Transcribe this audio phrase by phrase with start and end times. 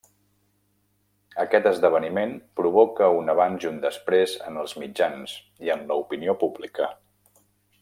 [1.43, 6.91] Aquest esdeveniment provoca un abans i un després en els mitjans i en l'opinió pública.